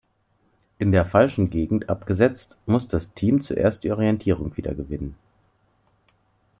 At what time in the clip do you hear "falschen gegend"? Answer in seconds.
1.05-1.87